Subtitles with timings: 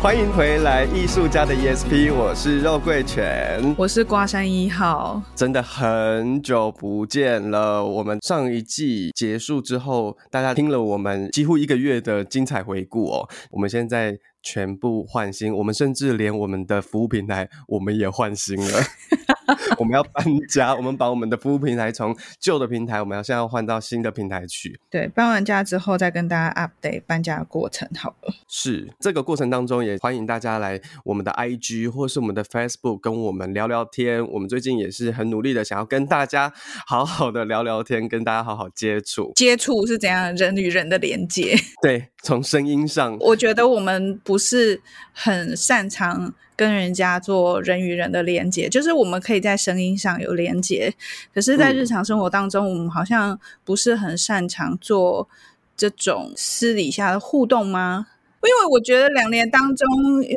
[0.00, 7.84] 欢迎回来，艺术家的 ESP，我是肉桂犬，我是瓜山一号，真的很久不见了。
[7.84, 14.16] 我们上一季结束之后，大家听了我们几乎一个月的精彩回顾哦，我们现在。
[14.40, 18.80] 全部换新，我们甚至连我们的服务平台我们也换新了。
[19.78, 24.78] 我们要搬家，我们把我们的服务平台从旧的平台，我们要现在要换到新的平台去。
[24.90, 28.34] 对，搬完家之后再跟大家 update 搬家的过程好了。
[28.48, 34.26] 是，这个过程当中也欢迎大家来我们的 IG 或是我们的 Facebook 跟我们聊聊天。
[34.28, 36.52] 我们最近也是很努力的想要跟大家
[36.86, 39.32] 好好的聊聊天，跟大家好好接触。
[39.34, 41.56] 接触是怎样人与人的连接？
[41.82, 44.80] 对，从声音上，我觉得我们不是
[45.12, 46.34] 很擅长。
[46.58, 50.92] 跟人家做人与人的连接，就是我们可以在声音上有连接，
[51.32, 55.28] 可是，在日常生活当中，嗯，我们好像不是很擅长做
[55.76, 58.08] 这种私底下的互动吗？
[58.42, 59.86] 因为我觉得两年当中，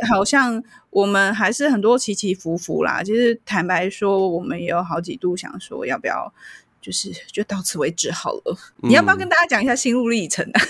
[0.07, 3.01] 好像我们还是很多起起伏伏啦。
[3.01, 6.31] 其实坦白说，我们也有好几度想说，要不要
[6.79, 8.55] 就是就到此为止好了。
[8.83, 10.61] 嗯，你要不要跟大家讲一下心路历程啊？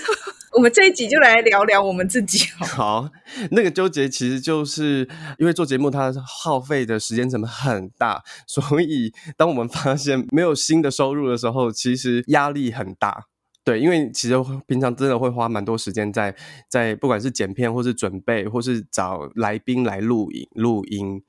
[0.54, 3.08] 我们这一集就来聊聊我们自己好。
[3.52, 5.08] 那个纠结其实就是
[5.38, 13.24] 因为做节目，它耗费的时间成本很大，所以当我们发现没有新的收入的时候，其实压力很大。
[13.64, 14.34] 对，因为其实
[14.66, 16.34] 平常真的会花蛮多时间在
[16.68, 21.22] 在不管是剪片，或是准备，或是找来宾来录影录音。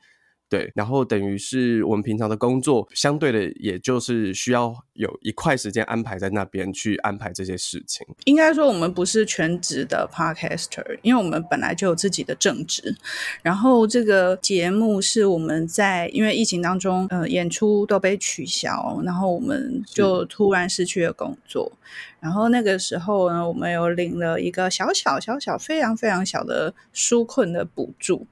[0.53, 8.05] 对，然后等于是我们平常的工作，相对的，也就是需要有一块时间安排在那边去安排这些事情。
[8.25, 12.95] 应该说，我们不是全职的 podcaster，因为我们本来就有自己的正职。
[13.41, 21.71] 然后这个节目是我们在因为疫情当中，呃，演出都被取消，然后我们就突然失去了工作。
[22.19, 28.27] 然后那个时候呢，我们有领了一个小小小小、非常非常小的纾困的补助。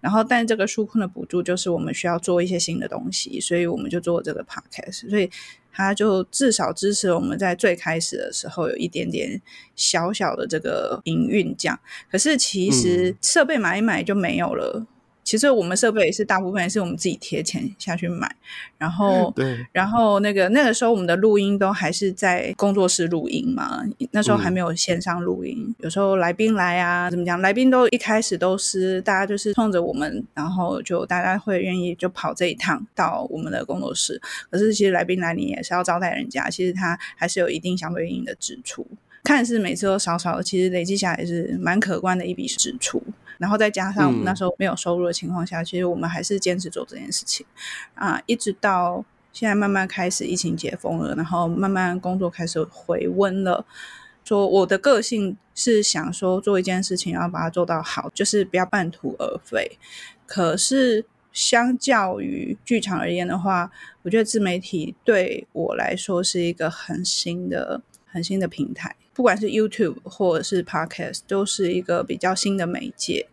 [0.00, 5.30] 然后，但这个纾困的补助就是我们需要做一些新的东西，所以我们就做这个 podcast，所以
[5.72, 9.40] 它就至少支持我们在最开始的时候有一点点
[9.76, 11.78] 小小的这个营运这样。
[12.10, 14.86] 可是其实设备买一买就没有了。
[15.30, 18.28] 其实我们设备也是大部分也是我们自己贴钱下去买，
[18.76, 23.80] 然后对，然后那个那个时候我们的录音都还是在工作室录音嘛，
[24.10, 25.54] 那时候还没有线上录音。
[25.68, 27.40] 嗯、有时候来宾来啊，怎么讲？
[27.40, 34.20] 来宾都一开始都是大家就是冲着我们，然后就大家会愿意就跑这一趟到我们的工作室。
[34.50, 38.84] 可是其实来宾来你也是要招待人家，其实他还是有一定相对应的支出，
[39.22, 43.00] 看似每次都少少的，其实累积下来是蛮可观的一笔支出。
[43.40, 47.46] 然后再加上我们那时候没有收入的情况下，嗯、其实我们还是坚持做这件事情
[47.94, 49.02] 啊，一直到
[49.32, 53.64] 现在慢慢开始疫情解封了，然后慢慢工作开始回温了。
[54.22, 59.78] 说我的个性是想说做一件事情要把它做到好，就是不要半途而废。
[60.26, 68.94] 可是相较于剧场而言的话，我觉得自媒体对我来说是一个很新的、很新的平台。
[69.14, 73.26] 不管是 YouTube 或者是 Podcast，都是一个比较新的媒介。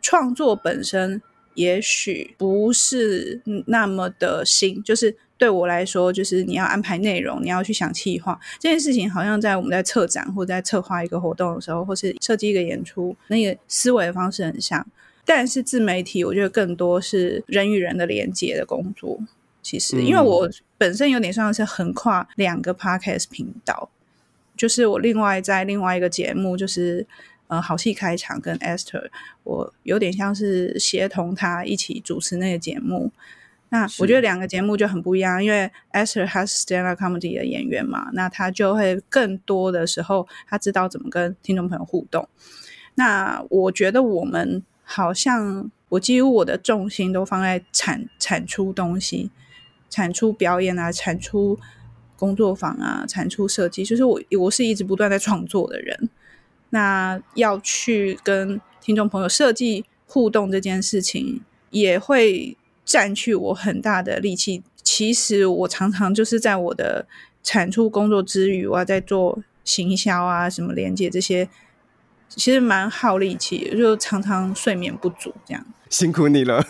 [0.00, 1.20] 创作本身
[1.54, 14.86] 也许不是那么的新，就是对我来说，就是你要安排内容，你要去想企划这件事情，好像在我们在策展或在策划一个活动的时候，或是设计一个演出，那个思维的方式很像。
[15.24, 19.18] 但是自媒体，我觉得更多是人与人的连接的工作。
[19.62, 20.46] 其实，因为我
[20.76, 23.88] 本身有点像是横跨两个 Podcast 频道。
[24.56, 27.06] 就是我另外在另外一个节目，就是
[27.48, 29.08] 呃好戏开场跟 Esther，
[29.42, 33.10] 我有点像是协同他一起主持那个节目。
[33.70, 42.28] 那我觉得两个节目就很不一样，因为 Esther 他是 stand up comedy 的演员嘛，那他就会更多的时候他知道怎么跟听众朋友互动。
[42.94, 49.32] 那我觉得我们好像我几乎我的重心都放在产产出东西，
[49.90, 51.58] 产出表演啊，产出。
[52.16, 56.08] 工作坊啊，产出设计，就是我，我是一直不断在创作的人。
[56.70, 61.40] 那要去跟听众朋友设计互动这件事情，
[61.70, 64.62] 也会占去我很大的力气。
[64.82, 67.06] 其实我常常就是在我的
[67.42, 71.48] 产出工作之余，我要在做行销啊，什么连接这些
[72.28, 75.64] 其实蛮耗力气，就常常睡眠不足这样。
[75.88, 76.62] 辛苦你了。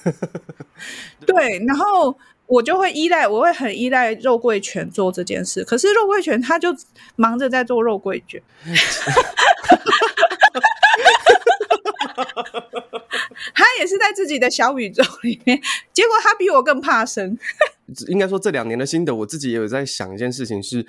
[1.26, 5.64] 对，然后我就会依赖，我会很依赖肉桂犬做这件事。
[5.64, 6.68] 可是肉桂犬它就
[7.16, 8.42] 忙着在做肉桂卷，
[13.54, 15.60] 他也是在自己的小宇宙里面。
[15.92, 17.36] 结果他比我更怕生。
[18.08, 20.86] 应该说这两年的心得，我自己也有在想一件事情是，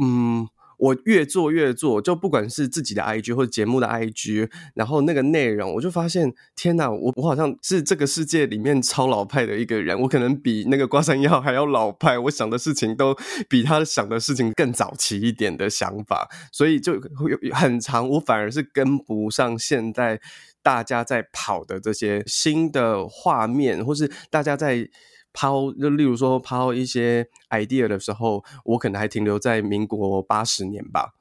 [0.00, 0.48] 嗯。
[0.80, 13.14] 我越做越做，就不管是自己的 IG 或者节目的 IG，然后那个内容，我就发现，天哪，我我好像是这个世界里面超老派的一个人，我可能比那个瓜山药还要老派，我想的事情都
[13.48, 20.18] 比他想的事情更早期一点的想法，所以就会有很长，我反而是跟不上现在
[20.62, 24.88] 大家在跑的这些新的画面，或是大家在。
[25.32, 31.14] 抛就例如说抛一些 idea 的时候，我可能还停留在民国八十年吧，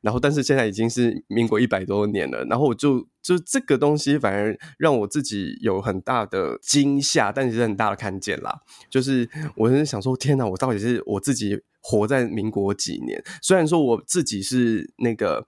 [0.00, 8.60] 然后但是现在已经是民国一百多年了，然后我就就这个东西反而让我自己有很大的惊吓，但是很大的看见啦，
[8.90, 13.22] 就是我是想说，天哪，我到底是我自己活在民国几年？
[13.40, 15.46] 虽然说我自己是那个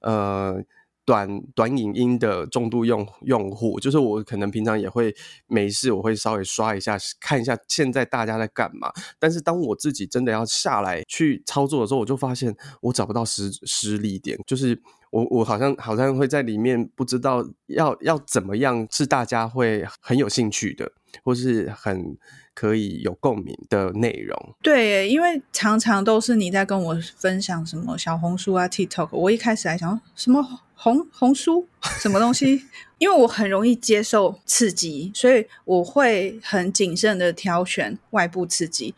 [0.00, 0.62] 呃。
[1.04, 5.14] 短短影音的重度用用户，就是我可能平常也会
[5.46, 8.92] 没事，我会稍微刷一下，看一下现在大家在干嘛。
[9.18, 14.80] 但是当我自己真的要下来去操作的时候，我就发现我找不到实实力点，就是
[15.10, 20.90] 我我好像好像会在里面不知道要要怎么样是大家会很有兴趣的，
[21.22, 22.16] 或是很
[22.54, 24.54] 可以有共鸣的内容。
[24.62, 30.60] 对，因为常常都是你在跟我分享什么小红书啊、TikTok，我一开始还想什么。
[30.76, 31.66] 红红书
[32.00, 32.62] 什么东西？
[32.98, 38.94] 因为我很容易接受刺激，所以我会很谨慎的挑选外部刺激，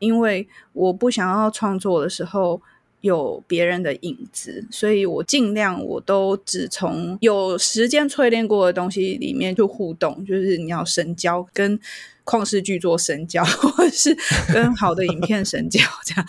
[0.00, 2.60] 因为我不想要创作的时候
[3.02, 11.78] 有别人的影子，所以我尽量我都只从有时间淬炼过的东西里面去互动，就是你要深交，跟
[12.24, 14.16] 旷世巨作深交，或者是
[14.52, 16.26] 跟好的影片深交，这样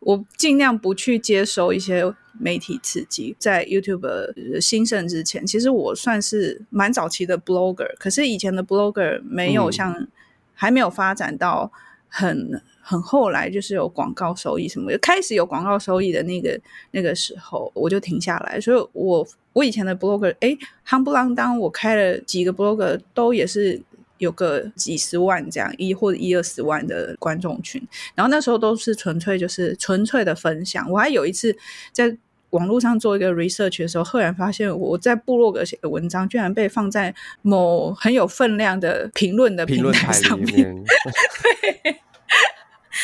[0.00, 2.12] 我尽量不去接受一些。
[2.38, 10.06] 媒体刺激，在 YouTube 兴盛之前，其实我算是蛮早期的 Blogger，可是以前的 Blogger 没有像、嗯、
[10.52, 11.72] 还没有发展到
[12.08, 16.60] 很很后来，就是有广告收益什么，开始有广告收益的那个
[16.90, 18.60] 那个时候，我就停下来。
[18.60, 20.56] 所以我我以前的 Blogger，哎，
[20.86, 23.82] 夯不啷当，我开了几个 Blogger，都也是。
[24.18, 30.90] 有个几十万这样一或者一二十万的观众群，然后那时候都是纯粹就是纯粹的分享。
[30.90, 31.54] 我还有一次
[31.92, 32.16] 在
[32.56, 40.74] 网络上做一个 research 的时候，赫然发现我在部落格写的文章居然被放在某很有分量的评论的平台上面。
[40.74, 40.84] 面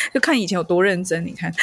[0.13, 1.53] 就看以前有多认真，你看。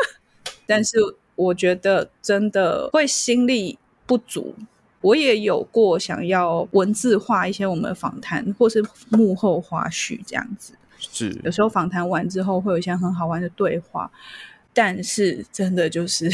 [0.66, 0.98] 但是
[1.34, 4.54] 我觉得真的会心力不足。
[5.00, 10.74] 我也有过想要文字化一些我们访谈，或是幕后花絮这样子。
[10.98, 14.10] 是，有时候访谈完之后会有一些很好玩的对话，
[14.74, 16.30] 但是真的就是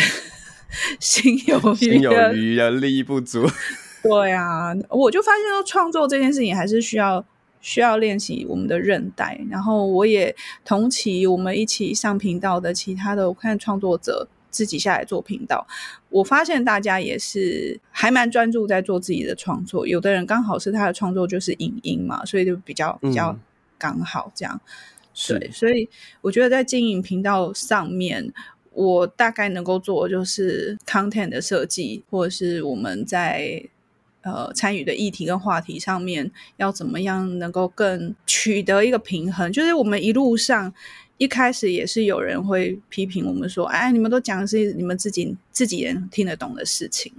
[1.00, 3.46] 心有余心有余而力不足。
[4.02, 7.24] 对啊，我就发现说创作这件事情还是需要
[7.60, 9.40] 需要练习我们的韧带。
[9.50, 10.34] 然后我也
[10.64, 14.28] 同期我们一起上频道的其他的我看创作者。
[14.48, 15.66] 自己下来做频道，
[16.08, 19.86] 我发现大家也是还蛮专注在做自己的创作。
[19.86, 23.38] 有的人刚好是他的创作就是影音嘛，所以就比较比较
[23.76, 24.58] 刚好这样。
[25.28, 25.86] 嗯、对，所以
[26.22, 28.32] 我觉得在经营频道上面，
[28.76, 33.62] 我大概能够做的就是 content 的设计，或者是我们在
[34.22, 40.72] 呃参与的议题跟话题上面要怎么样能够更取得一个平衡，就是我们一路上。
[41.18, 47.10] 一开始也是有人会批评我们说：“哎，你们都讲的是你们自己自己人听得懂的事情。”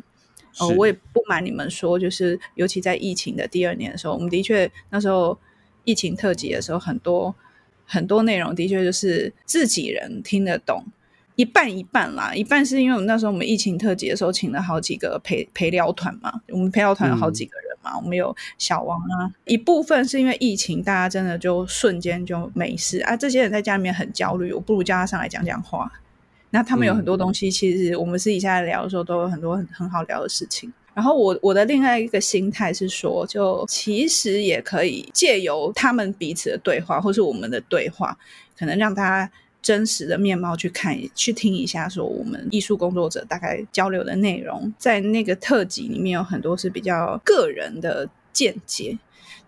[0.59, 5.35] 哦，我也不瞒你们说，就是尤其在疫情的第二年的时候，我们的确那时候
[5.83, 7.33] 疫情特辑的时候，很多
[7.87, 10.85] 很多内容的确就是自己人听得懂。
[11.37, 25.91] 一半一半啦，一半是因为我们那时候我们疫情特辑的时候，请了好几个陪陪聊团嘛，我们陪聊团有好几个人嘛，我们有小王啊，一部分是因为疫情，大家真的就瞬间就没事啊，这些人在家里面很焦虑，我不如叫他上来讲讲话。
[26.49, 30.73] 那他们有很多东西，其实我们私底下聊的时候，都有很多很很好聊的事情。
[30.95, 38.17] 然后我我的另外一个心态是说，就其实也可以借由他们彼此的对话，或是我们的对话，
[38.57, 39.31] 可能让大家。
[39.67, 48.97] 真实的面貌去看，去听一下，说我们艺术工作者大概交流的内容，在那个特辑里面有很多是比较个人的见解。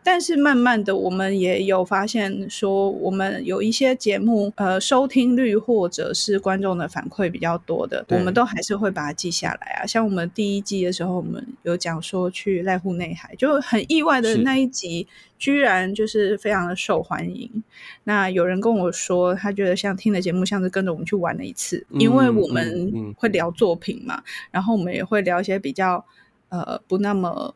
[0.02, 9.86] 但是慢慢的，我们也有发现说，我们有一些节目，呃，收听率或者是观众的反馈比较多的，我们都还是会把它记下来啊。
[9.86, 15.06] 像我们第一季的时候，我们有讲说去濑户内海，就很意外的那一集，
[15.38, 17.64] 居然就是非常的受欢迎。
[18.06, 26.04] 那有人跟我说，他觉得像听的节目像是跟着我们去玩了一次，因为我们会聊作品嘛，然后我们也会聊一些比较
[26.48, 27.54] 呃不那么。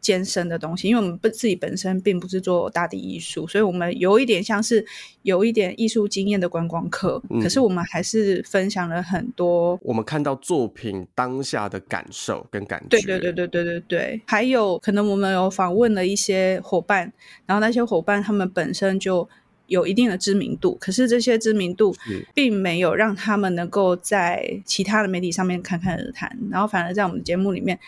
[0.00, 4.84] 艰深的东西，因为我们不自己本身并不是做大地艺术，所以我们有一点像是
[5.22, 7.20] 有一点艺术经验的观光客。
[7.30, 12.86] 嗯，可是我们还是分享了很多我们看到作品当下的感受跟感觉。
[12.88, 17.12] 对对对对对对对，还有可能我们有访问了一些伙伴，
[17.44, 19.28] 然后那些伙伴他们本身就
[19.66, 21.94] 有一定的知名度，可是这些知名度
[22.32, 27.78] 并没有让他们能够在其他的媒体上面侃侃而谈，然后反而在我们的节目里面。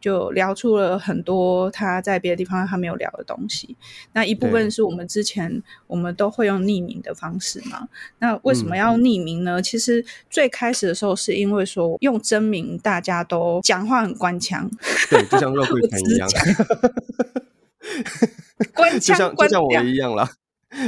[0.00, 3.76] 就聊出了很多他在别的地方他没有聊的东西。
[4.12, 7.88] 那一部分是我们之前我们都会用匿名的方式嘛。
[8.18, 9.60] 那为什么要匿名呢？
[9.60, 14.70] 嗯、其实最开始的时候是因为说用真名大家都讲话很官腔，
[15.10, 16.28] 对，就像肉桂盆一样，
[18.74, 20.30] 官腔，就像就像我一样啦。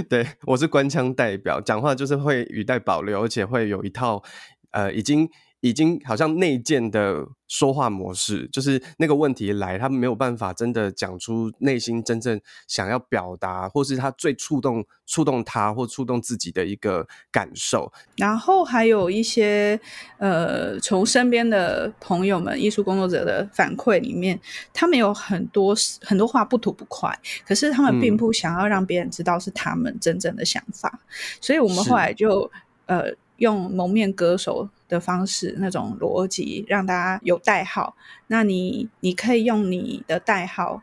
[0.08, 4.22] 对，我是官腔代表，讲话就是会语带保留，而且会有一套
[4.70, 5.28] 呃已经。
[5.60, 17.92] 已经好像内建的说话模式，就是那个问题来，他没有办法真的讲出内心真正想要表达，或是他最触动触动他或触动自己的一个感受。
[18.16, 19.78] 然后还有一些
[20.18, 24.40] 呃，从身边的朋友们、艺术工作者的反馈里面，
[24.72, 27.14] 他们有很多很多话不吐不快，
[27.46, 31.04] 可是他们并不想要让别人知道是他们真正的想法，嗯、
[31.40, 32.50] 所以我们后来就
[32.86, 33.14] 呃。
[33.40, 37.96] 用蒙面歌手的方式，那种逻辑让大家有代号。
[38.26, 40.82] 那你你可以用你的代号，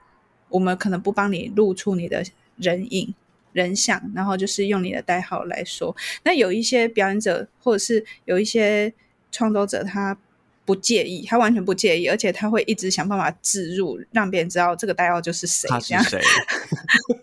[0.50, 2.24] 我们可能不帮你露出你的
[2.58, 3.14] 人影
[3.54, 5.96] 人像，然后就是用你的代号来说。
[6.24, 8.92] 那有一些表演者或者是有一些
[9.32, 10.18] 创作者，他
[10.66, 15.70] 不介意，他完全不介意，而且他会一直想办法置入，让别人知道这个代号就是谁。
[15.70, 16.20] 他是谁？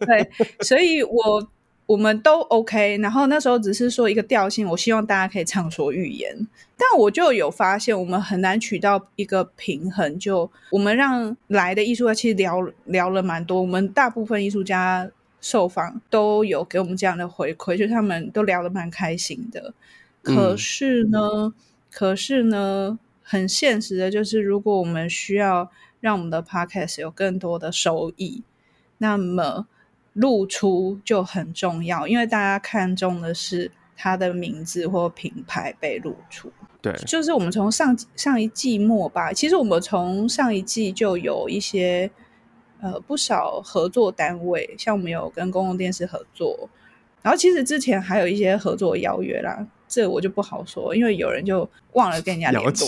[0.06, 1.50] 对，所以我。
[1.86, 6.34] 我们都 OK，然后那时候只是说一个调性，我希望大家可以畅所欲言。
[6.78, 10.18] 但我就有发现，我们很难取到一个平衡。
[10.18, 15.10] 就我们让来的艺术家其实聊聊了蛮多，我们大部分艺术家
[15.42, 19.74] 受访都有给我们这样的回馈，就是他们都聊得蛮开心的。
[20.22, 21.54] 可是呢，嗯、
[21.92, 28.42] 可是呢，很现实的就是，如果我们需要让我们的 Podcast 有更多的收益，
[28.96, 29.66] 那么。
[30.14, 36.52] 露出就很重要，因为大家看重的是他的名字或品牌被露出。
[36.80, 42.10] 对，就是我们从上上一季末吧，其实我们从上一季就有一些
[42.80, 46.68] 呃不少合作单位，像我们有跟公共电视合作，
[47.22, 52.72] 然后其实之前还有一些合作邀约啦，这我就不好说，因为有人就忘了跟人家联络。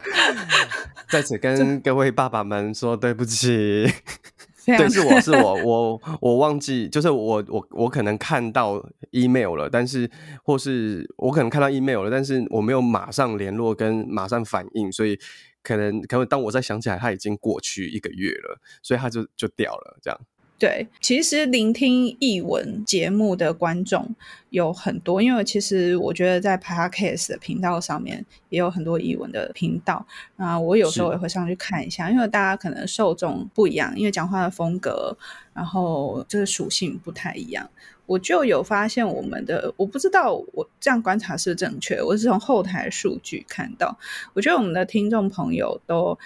[1.10, 3.84] 在此跟各位爸爸们说对不起，
[4.64, 10.08] 对，是我是我 我我忘记，就是我我我可能看到 email 了，但是
[10.44, 15.18] 或是我可能看到 email 了，但是我没有马上联络跟马上反应，所以
[15.62, 20.20] 可能可能当我再想起来，它已经过去一个月了，所以它就就掉了这样。
[20.60, 24.14] 对，其实聆听译文节目的观众
[24.50, 35.16] 有很多，因为其实我觉得在 Podcast 的频道上面也有很多译文的频道啊，我有时候也会上去看一下，因为大家可能受众不一样，因为讲话的风格，
[35.54, 37.70] 然后这个属性不太一样，
[38.04, 43.98] 我就有发现我们的，我不知道我这样观察是正确，我是从后台数据看到，
[44.34, 46.18] 我觉得我们的听众朋友都。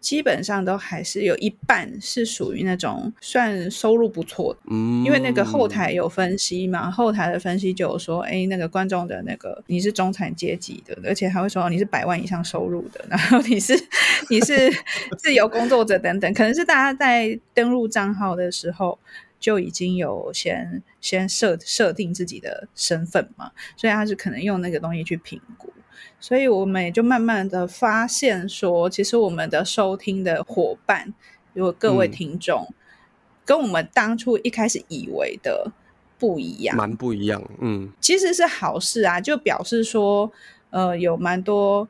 [0.00, 13.74] 基本上都还是有一半是属于那种算收入不错的，嗯，因为那个后台有分析嘛，后台的分析就有说，哎，那个观众的那个你是中产阶级的，而且还会说你是百万以上收入的，然后你是
[14.30, 14.70] 你是
[15.18, 18.98] 自由工作者等等，可能是大家在登录账号的时候
[19.40, 25.67] 就已经有先先设设定自己的身份嘛，所以他是可能用那个东西去评估。
[26.20, 31.14] 所以我们也就慢慢的发现说，其实我们的收听的伙伴，
[31.54, 32.74] 有各位听众，嗯，
[33.44, 35.70] 跟我们当初一开始以为的
[36.18, 40.30] 不一样，蛮不一样，嗯，其实是好事啊，就表示说，
[40.70, 41.88] 呃，有蛮多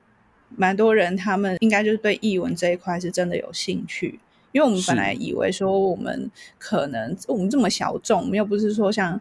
[0.57, 4.21] 蛮多人，他们应该就是对译文这一块是真的有兴趣，
[4.53, 9.21] 因为我们本来以为说，我们可能我们这么小众，我们又不是说像。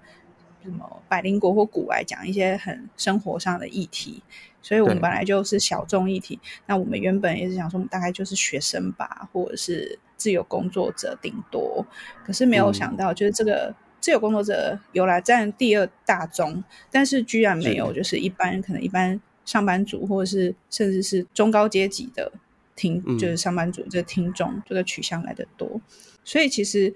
[0.68, 4.22] 什么百灵国或古来讲一些很生活上的议题，
[4.62, 6.40] 所以我们本来就是小众议题。
[6.66, 11.86] 那我们原本也是想说，我们大概就是学生吧，或者是自由工作者顶多。
[12.26, 13.70] 可是没有想到，就是这个。
[13.70, 22.32] 嗯自由工作者有来占第二大宗，但是居然没有，就是一般可能一般上班族或者是甚至是中高阶级的
[22.76, 25.82] 听，就是上班族这听众这个取向来的多，
[26.24, 26.94] 所以其实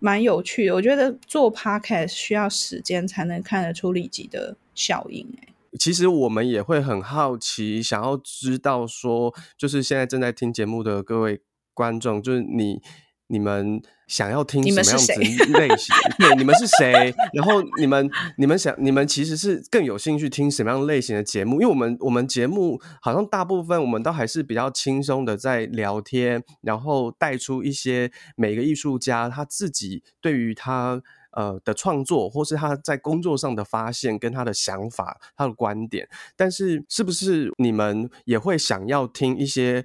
[0.00, 0.74] 蛮有趣的。
[0.74, 5.24] 我觉得做 podcast 需要时间才能看得出立即的效应。
[5.40, 11.40] 哎，其实我们也会很好奇，想要知道说，就是现在正在听节目的各位
[11.72, 12.82] 观众，就是你。
[13.30, 15.12] 你们想要听什么样子
[15.52, 15.94] 类型？
[16.18, 17.14] 对，你们是谁？
[17.32, 21.60] 然后你们、你们想、你们其实是更有兴趣听什么样类型的节目？
[21.60, 36.08] 因为我们、我们节目好像大部分我们都还是比较轻松的在聊天，然后带出一些每个艺术家他自己对于他呃的创作，或是他在工作上的发现跟他的想法、他的观点。
[36.36, 39.84] 但是，是不是你们也会想要听一些？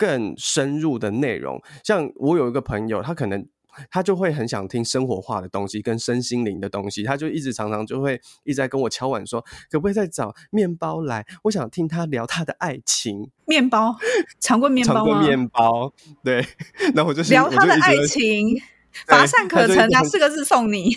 [0.00, 3.46] 更深入的内容，像我有一个朋友，他可能
[3.90, 11.26] 他就会很想听生活化的东西，跟身心灵的东西，他就一直常常就会一直在跟我敲碗说，可不可以再找面包来？
[11.42, 13.30] 我想听他聊他的爱情。
[13.44, 13.94] 面包，
[14.40, 15.92] 尝过面包面包，
[16.24, 16.46] 对。
[16.96, 18.58] 那我就聊他的爱情，
[19.06, 20.96] 乏善可陈啊，四个字送你。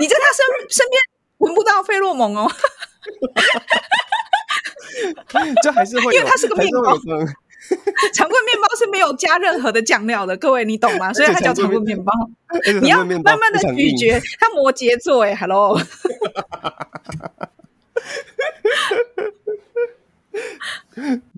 [0.00, 1.00] 你在他身身边
[1.38, 2.50] 闻不到费洛蒙哦。
[5.62, 6.96] 这还是会，因为它是个面包，
[8.14, 11.12] 长 棍面包是没有加任何的酱料的， 各位你懂吗？
[11.12, 12.12] 所以它叫长棍面包。
[12.80, 15.80] 你要慢慢的咀嚼，它摩羯座哎，Hello。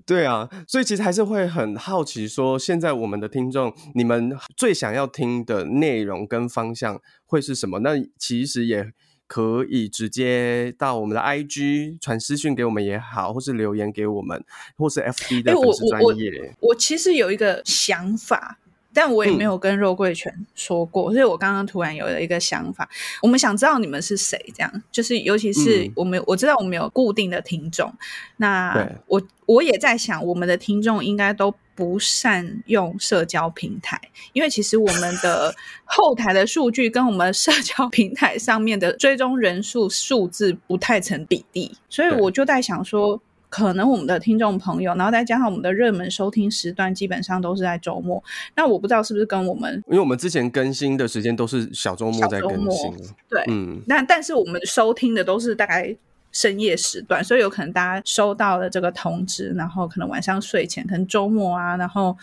[0.05, 7.79] 对啊，所以其实还是会很好奇，说现在我们的听众，你们最想要听的内容跟方向会是什么？
[7.79, 8.91] 那其实也。
[9.31, 14.43] 可以直接到我们的 IG 传私讯给我们也好，或是留言给我们，
[14.75, 16.29] 或是 FB 的粉丝专业。
[16.31, 18.59] 欸、我，我，我其实有一个想法，
[18.93, 22.89] 但我也没有跟肉桂犬说过，嗯、所以我刚刚突然有了一个想法。
[23.21, 24.83] 我们想知道你们是谁，这样。
[24.91, 27.93] 就是，尤其是我们、嗯、我知道我们有固定的听众，
[28.37, 31.53] 那我我也在想，我们的听众应该都。
[31.73, 33.99] 不善用社交平台，
[34.33, 43.19] 因为其实我们的后台的数据跟我们社交平台上面的追踪人数数字不太成比例，所以我就在想说，
[43.51, 48.23] 可能我们的听众朋友，然后再加上我们的热门收听时段，基本上都是在周末。
[48.55, 52.91] 那我不知道是不是跟我们，因为我们之前更新的时间都是小周末在更新，
[53.29, 55.95] 对，嗯，那但是我们收听的都是大概。
[56.33, 62.17] 深夜时段，所以有可能大家收到了这个通知，然后可能晚上睡前，可能周末啊，然后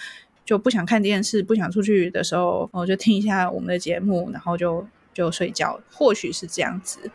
[0.47, 4.83] 就不想看电视，不想出去的时候，我就听一下我们的节目，然后就
[5.19, 5.81] 就睡觉。
[5.93, 7.11] 或许是这样子。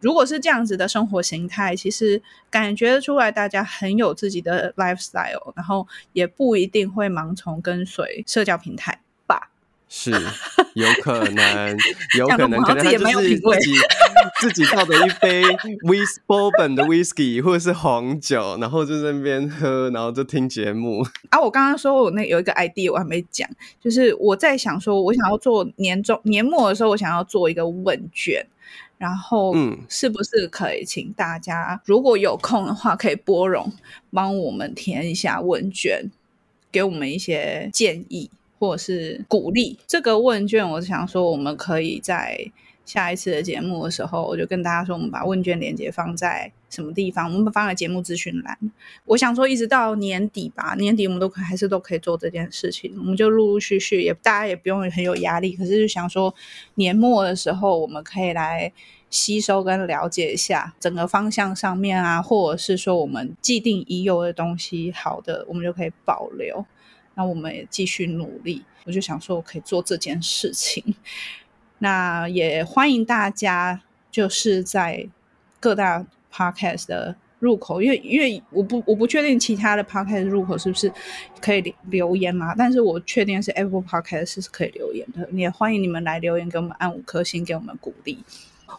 [0.00, 9.00] 如果是这样子的生活形态，其实感觉出来大家很有自己的 lifestyle，然后也不一定会盲从跟随社交平台。
[9.88, 10.12] 是
[10.74, 11.76] 有可能，
[12.18, 13.72] 有可能，可能他就是自己
[14.40, 15.42] 自己泡的一杯
[15.86, 21.02] whis bourbon 的 whisky 或者是红酒，然后就在那边喝，然后就听节目。
[21.30, 23.48] 啊，我刚刚说我那有一个 idea 我还没讲，
[23.80, 28.46] 就是我在想说，我想要做年终年末的时候，我想要做一个问卷，
[28.98, 33.72] 然后嗯，是不是可以请大家如果有空的话，可以拨冗
[34.12, 36.10] 帮我们填一下问卷，
[36.70, 38.30] 给我们一些建议。
[38.58, 42.50] 或者是鼓励这个问卷，我想说，我们可以在
[42.84, 47.32] 下一次的节目的时候，我就跟大家说，我们把问卷链接放在什么地方？
[47.32, 48.58] 我们放在节目资讯栏。
[49.04, 52.94] 我想说，一直到年底吧，年底我们都可还是都可以做这件事情。
[52.98, 55.52] 我们就陆陆续续，也大家也不用很有压力。
[55.52, 56.34] 可是就想说，
[56.76, 58.72] 年末的时候，我们可以来
[59.10, 66.64] 吸收跟了解一下整个方向上面啊，或者是说我们既定已有的东西，好的，我们就可以保留。
[67.18, 70.94] 那我们也继续努力，我就想说，我可以做这件事情。
[71.80, 75.08] 那也欢迎大家，就是在
[75.58, 80.92] 各大 podcast 的入口，因为因为我不我不确定其他的 podcast 入口是不是
[81.40, 85.28] 可以留言嘛，但是我确定是 Apple Podcast 是可以留言的。
[85.32, 88.18] 也欢迎你们来留言，给我们按五颗星，给我们鼓励。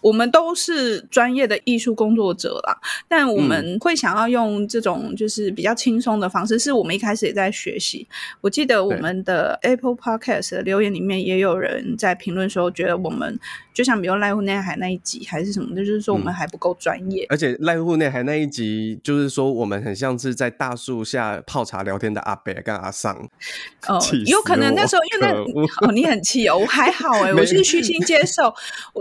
[0.01, 8.07] 我们都是专业的艺术工作者啦，但我们会想要用这种就是比较轻松的方式，是我们一开始也在学习。
[8.41, 13.39] 我记得我们的 Apple Podcast 的留言里面也有人在评论说，觉得我们
[13.73, 17.25] 就像比如赖户内海那一集还是什么的，就是说我们还不够专业。
[17.29, 23.15] 而且赖户内海那一集，就是说我们很像是在大树下泡茶聊天的阿北跟阿桑。
[23.87, 28.53] 哦， 有可能那时候因为那哦，你很气哦，我还好 哎，我是虚心接 受，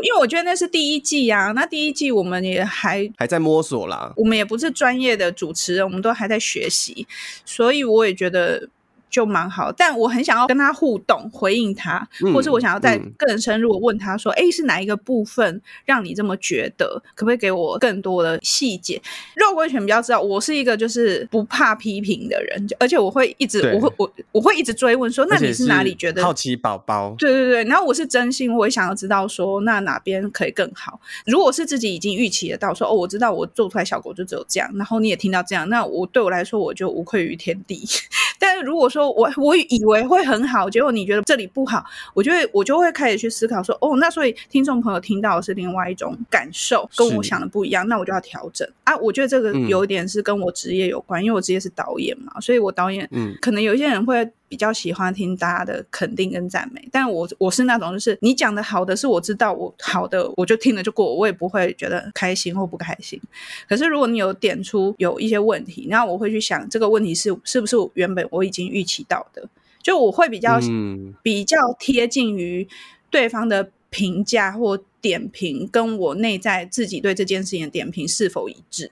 [0.03, 7.07] 因为我觉得那是第一季啊，那第一季我们也还还在摸索啦，我们也不是专业的主持人，我们都还在学习，
[7.45, 8.69] 所以我也觉得。
[9.11, 17.03] 就蛮好，但我很想要跟他互动，回应他，嗯、或是我想要再更深入的问他说：“哎、嗯，是哪一个部分让你这么觉得？
[17.15, 19.01] 可不可以给我更多的细节？”
[19.37, 31.01] 肉桂犬比较知道，我是一个就是不怕批评的人，而且我会一直，我会我我会一直追问说：“那你是哪里觉得好奇宝宝？”对对对，然后我是真心，我也想要知道说，那哪边可以更好？
[31.27, 37.85] 如果是自己已经预期得到说：“哦，我知道我做出来效果就只有这样。”然后你也听到这样，那我对我来说我就无愧于天地。
[38.41, 41.85] 但是如果说我我以为会很好，结果你觉得这里不好，
[42.15, 48.97] 我就会我就会开始去思考说，哦，那所以听众朋友听到的是另外一种感受，跟我想的不一样，那我就要调整啊。
[48.97, 54.29] 我觉得这个有一点是跟我职业有关，嗯、因为我职业是导演嘛，所以我导演，嗯，可能有一些人会。
[54.49, 63.21] 比较喜欢听大家的肯定跟赞美，但我我是那种，就是你讲的好的是我知道我好的，我就听了就过，我也不会觉得开心或不开心。
[63.69, 69.49] 可是如果你有点出有一些问题，那我会去想这个问题是是不是原本我已经预期到的，
[69.83, 72.67] 就我会比较、嗯、比较贴近于
[73.11, 78.91] 对方的评价或点评，跟我内在自己对这件事情的点评是否一致。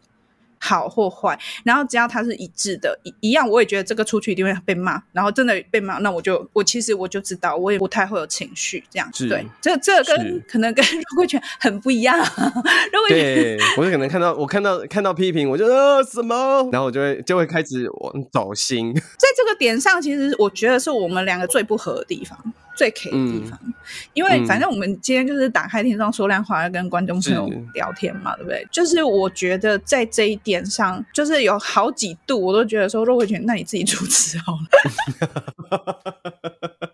[0.66, 9.08] 好或坏，然后只要它是一致的，一一样，我也觉得这个出去一定会被骂，然后真的被骂，那我就我其实我就知道，我也不太会有情绪这样。
[9.14, 12.18] 是对，这这跟可能跟肉桂犬很不一样。
[12.18, 18.92] 肉桂犬对，我就可能看到我看到看到批评，我就呃什么，然后我就会就会开始往走心。
[19.16, 22.36] 在这个点上，其实我觉得是我们两个最不合的地方。
[22.76, 23.72] 最 K 的地方，嗯、
[24.12, 28.68] 因为反正我们今天就是打开天窗说亮话，要跟观众朋友聊天嘛，对不对？
[28.70, 34.58] 就是我觉得在这一点上，就是有好几度，我都觉得说肉桂犬，那你自己主持好了。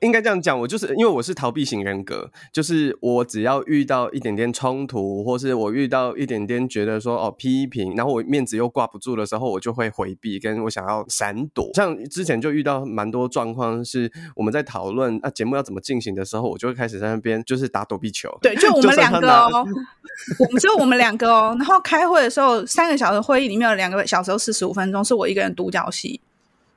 [0.00, 11.70] 应该这样讲，我就是因为我是逃避型人格，就是我只要遇到一点点冲突，或是我遇到一点点觉得说哦批评，然后我面子又挂不住的时候，我就会回避，跟我想要闪躲。
[11.74, 18.36] 像之前就遇到蛮多状况，是我们在讨论啊节目要怎么进行的时候，我就会开始在那边就是打躲避球。
[18.42, 19.64] 对，就 我们两个哦，
[20.40, 21.54] 我们只有我们两个哦。
[21.58, 26.20] 然后开会的时候，三个小时会里面有两个小时四十五分钟是我一个人独角戏。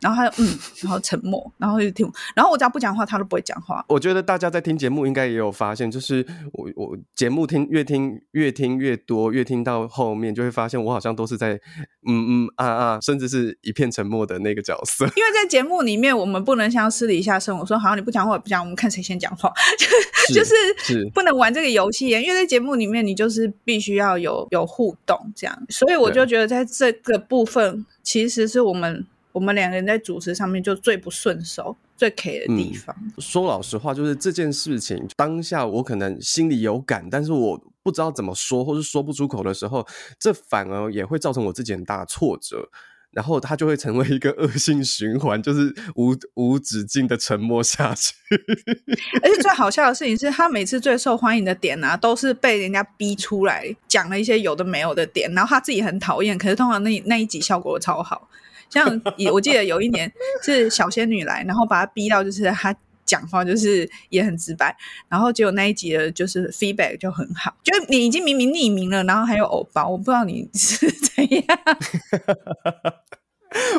[0.06, 3.84] 然后他就嗯，然后沉默，然后就听，然后我只要不讲话，他都不会讲话。
[3.90, 11.60] 我觉得大家在听节目应该也有发现，就是我我节目听越听越听越多，越听到后面就会发现我好像都是在
[12.08, 15.06] 嗯嗯啊啊，甚至是一片沉默的那个角色。
[15.18, 19.52] 因为在节目里面，我们不能像私底下生活说，好像你不讲话我不讲，我们看谁先讲话，
[20.30, 22.10] 就就是是不能玩这个游戏。
[22.10, 29.08] 因为在节目里面，你就是必须要有有互动这样，所以我就觉得在这个部分，其实是我们。
[29.36, 32.96] 我们两个人在主持上面就最不顺手、最 K 的地方。
[33.02, 39.86] 嗯，说老实话，就是这件事情当下我可能心里有感，但是我不知道怎么说，或是说不出口的时候，
[40.18, 42.70] 这反而也会造成我自己很大的挫折，
[43.12, 48.14] 然后它就会成为一个恶性循环，就是无无止境的沉默下去。
[49.22, 58.30] 而且最好笑的事情是他每次最受欢迎的点啊，都是被人家逼出来讲了一些有的没有的点，然后他自己很讨厌，可是通常那那一集效果超好。
[58.70, 60.12] 像也我记得有一年
[60.44, 62.76] 是小仙女来，然后把她逼到就是她
[63.06, 64.76] 讲话就是也很直白，
[65.08, 71.44] 然后结果那一集的就是 feedback 就很好，就你已经明明匿名了，然后还有偶包，我不知道你是怎样。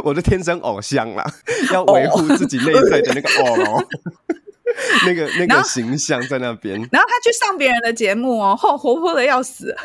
[0.04, 1.24] 我的天生偶像啦，
[1.72, 3.84] 要维护自己内 在的那个偶咯，
[5.04, 6.76] 那个那个形象在那边。
[6.90, 9.76] 然后他去上别人的节目哦，活活泼的要死。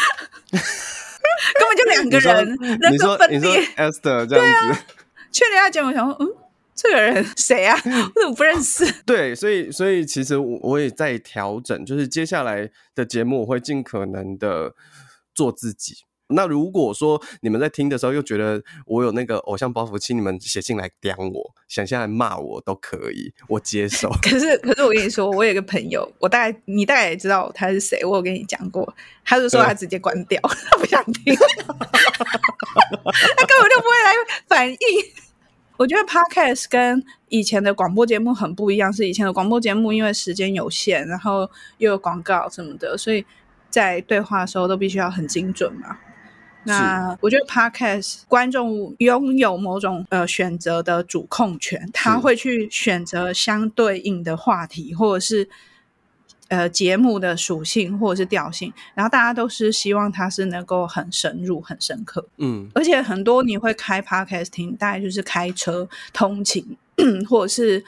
[0.50, 3.62] 根本就两个人，人格分裂。
[3.76, 4.80] Esther 这样子，
[5.32, 6.28] 去了他节目，想说，嗯，
[6.74, 7.76] 这个人谁啊？
[7.84, 8.90] 我怎么不认识？
[9.06, 14.74] 对，所以，所以其实我我也在调整，就是接下来的节目，我会尽可能的
[15.34, 16.04] 做自己。
[16.30, 24.08] 那如果说你们在听的时候又觉得我有那个偶像包袱，请你们写信来刁我，想下来骂我都可以，我接受。
[24.22, 31.42] 可是，可是我跟你说，我有一个朋友，我大概你大概也知道他是谁，我有跟你讲过，他就说他直接关掉，嗯、 他不想听， 他
[33.46, 34.14] 根本就不会来
[34.46, 34.76] 反应。
[35.76, 43.24] 我觉得 Podcast 跟以前的广播节目很不一样，是以前的广播节目因为时间有限，然后又有广告什么的，所以。
[43.70, 45.96] 在对话的时候都必须要很精准嘛。
[46.64, 55.48] 那我觉得 Podcast 观众拥有某种呃选择的主控权，他会去选择相对应的话题，或者是
[56.48, 62.26] 呃节目的属性或者是调性，然后大家都是希望它是能够很深入、很深刻。
[62.36, 66.76] 嗯，而且很多你会开 Podcast 听，大概就是开车通勤，
[67.28, 67.84] 或者是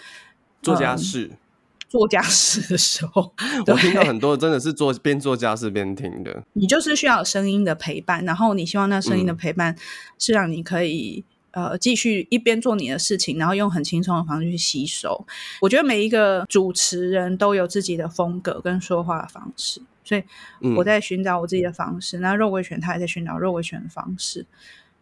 [0.63, 1.31] 做家事。
[1.31, 1.37] 呃
[1.93, 3.31] 做家事的时候，
[3.69, 6.43] 我听到很多真的是做边做家事边听的。
[6.55, 9.77] 你就是需要有声音的陪伴，然后你希望那声音的陪伴
[10.19, 15.27] 是让你可以、嗯、呃继续一边做你的事情，然后用很轻松的方式去吸收。
[15.61, 20.25] 我觉得每一个主持人都有自己的风格跟说话的方式，所以
[20.75, 22.17] 我在寻找我自己的方式。
[22.17, 24.47] 嗯、那肉桂犬他也在寻找肉桂犬的方式，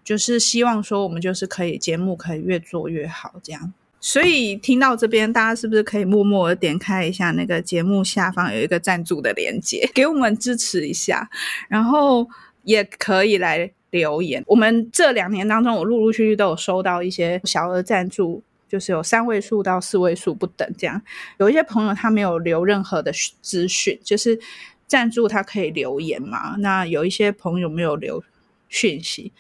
[0.03, 3.73] 就是希望说我们就是可以节目可以越做越好这样。
[4.03, 11.29] 所以听到这边，大家是不是可以默默的点开一下那个节目下方有一个赞助的链接， 给我们支持一下，
[11.69, 12.27] 然后
[12.65, 14.43] 也可以来留言。
[14.47, 21.03] 我们这两年当中，我陆陆续续都有收到一些小额赞助，就是有三位数到四位数不等这样。
[21.37, 24.41] 有一些朋友他没有留任何的资讯，就是
[24.87, 26.57] 赞助他可以留言嘛。
[26.57, 28.25] 那有一些朋友没有留
[28.71, 29.31] 讯息，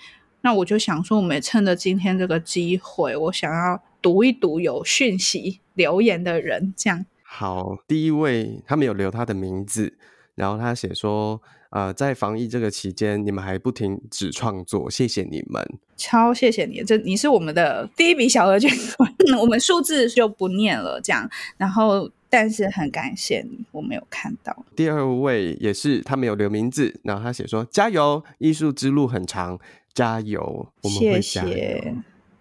[0.43, 3.83] 那我就想说，我们也趁着今天这个机会，我想要。
[4.03, 7.05] 读一读有讯息留言的人，这样。
[7.23, 9.95] 好，第一位他没有留他的名字，
[10.35, 15.65] 然后他写说，呃，在防疫这个期间，你们还不停止创作，谢谢你们，
[15.97, 21.31] 超谢谢你，这你是我们的第一笔小额捐款，我们数字就不念了，这样。
[21.57, 24.65] 然后，但是很感谢你，我没有看到。
[24.75, 29.57] 第二位也是他没有留名字，然后他写说，加油，艺术之路很长，
[29.95, 31.49] 加油，我们会加油。
[31.49, 31.95] 谢谢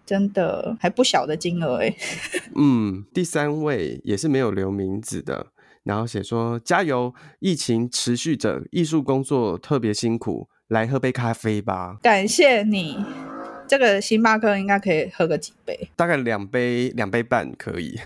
[0.09, 1.95] 真的还不小的金额哎，
[2.57, 5.51] 嗯，第三位也是没有留名字的，
[5.83, 11.99] 然后写说加油，疫情持续着，艺术工作特别辛苦，来喝杯咖啡吧。
[12.01, 12.97] 感谢你，
[13.67, 17.99] 这个星巴克应该可以喝个几杯，大概两杯两杯半可以。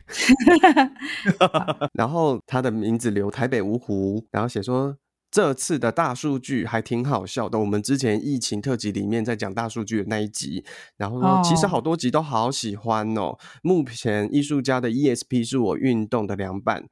[1.96, 4.98] 然后他的名字留台北芜湖，然后写说。
[5.34, 7.58] 这次的大数据还挺好笑的。
[7.58, 10.64] 我们之前疫情特辑里面在讲大数据的那一集，
[10.96, 13.36] 然后说其实好多集都好喜欢哦。
[13.64, 16.86] 目前艺术家的 ESP 是我运动的凉拌，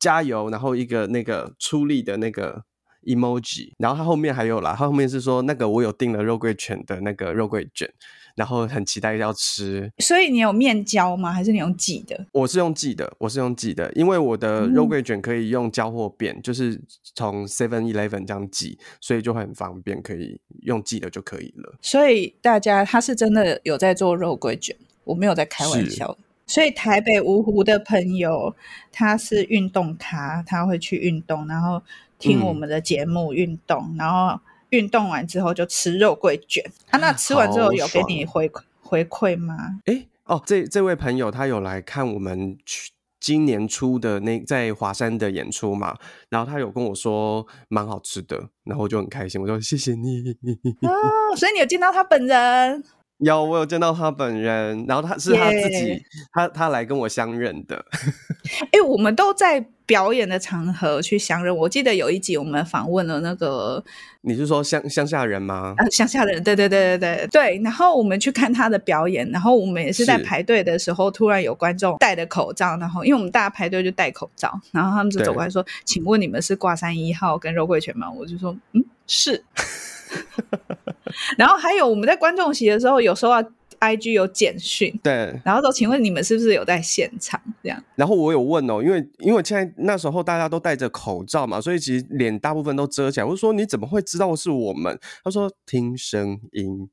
[0.00, 0.50] 加油！
[0.50, 2.64] 然后一个那个出力的那个
[3.04, 7.88] emoji，然后他后面还有啦，他后面是说那个我有订了肉桂犬的那个肉桂卷。
[8.34, 11.32] 然后很期待要吃，所以你有面胶吗？
[11.32, 12.26] 还是你用挤的？
[12.32, 16.80] 我是用挤的，我是用挤的，因为我的肉桂卷可以用交货便，嗯、就是
[17.14, 21.74] 从 Seven Eleven 这样挤，所以就会很方便，可以用挤的就可以了。
[21.80, 26.16] 所以大家他是真的有在做肉桂卷，我没有在开玩笑。
[26.46, 28.54] 所以台北芜湖的朋友，
[28.90, 31.80] 他是运动咖，他会去运动，然后
[32.18, 34.40] 听我们的节目运动，嗯、然后。
[34.70, 36.98] 运动完之后就吃肉桂卷啊？
[36.98, 38.50] 那吃完之后有给你回
[38.82, 39.56] 回馈吗？
[39.86, 45.96] 哎哦，这这位朋友他有来看我们去今年初的那在华山的演出嘛？
[46.28, 50.36] 然后他有跟我说蛮好吃的，然后我就很开心，我说谢谢你
[50.82, 51.36] 哦。
[51.36, 52.84] 所以你有见到他本人？
[53.18, 57.84] 有，我有见到他本人，然后他是他自己.他他来跟我相认的。
[58.72, 61.54] 哎、欸，我们都在表演的场合去相认。
[61.54, 63.82] 我记得有一集我们访问了那个，
[64.22, 65.74] 你是说乡乡下人吗？
[65.76, 67.60] 啊，乡下人，对对对对对对。
[67.62, 79.44] 然后我们去看他的表演，然后我们也是在排队的时候，突然有观众戴着口罩，然后因为我们大家排队就戴口罩，然后他们就走过来说：“请问你们是挂山一号跟肉桂犬吗？”我就说：“嗯，是。”
[81.36, 83.32] 然后还有我们在观众席的时候，有时候
[83.84, 87.84] IG 有简讯，对，然后说，请问你们是不是有在现场这样？
[87.94, 93.24] 然后我有问哦，因为因为现在那时候大家都戴着口罩嘛，所以其实脸大部分都遮起来。
[93.24, 94.98] 我就说你怎么会知道是我们？
[95.22, 96.88] 他说听声音，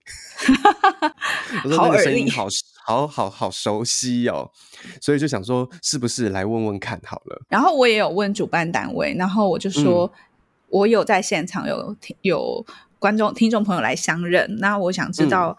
[1.64, 2.48] 我说那个声音好
[2.86, 4.52] 好好好熟悉哦，
[5.00, 7.42] 所以就想说是不是来问问看好了。
[7.48, 10.12] 然后我也有问主办单位，然后我就说、嗯、
[10.70, 12.66] 我有在现场有有。
[13.02, 15.58] 观众、听众朋友来相认，那我想知道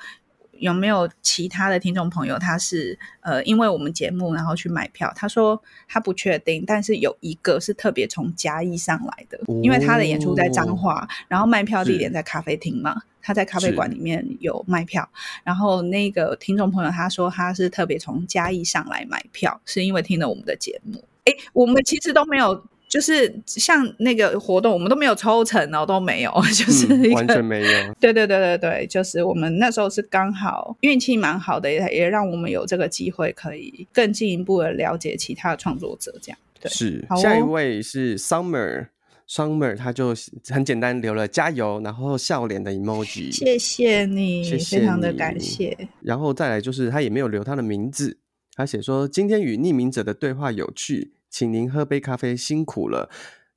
[0.58, 5.12] 有没有其他的听众朋友，他是、嗯、呃，因为我们节目然后去买票。
[5.16, 15.08] 他说他不确定，但是有一个是特别从嘉义上来的、哦，因为他的演出在彰化，然后卖票地点在咖啡厅嘛，他在咖啡馆里面有卖票。
[15.42, 21.04] 然后那个听众朋友他说他是特别从嘉义上来买票，是因为听了我们的节目。
[21.24, 22.64] 诶，我们其实都没有。
[22.92, 27.94] 就是像那个活动，我们都没有抽成哦，都没有， 就是、嗯、完全没有。
[27.98, 36.38] 对对对对对，就是我们那时候是刚好运气蛮好的，也也让我们有这个机会可以更进一步的了解其他的创作者，这样。
[36.60, 37.16] 对，是、哦。
[37.16, 38.88] 下一位是 Summer
[39.26, 40.14] Summer 他就
[40.50, 43.32] 很简单留了加油，然后笑脸的 emoji。
[43.32, 45.88] 谢谢你，谢谢你，非常的感谢。
[46.02, 48.18] 然后再来就是他也没有留他的名字，
[48.54, 53.08] 他写说今天与匿名者的对话有趣，请您喝杯咖啡，辛苦了。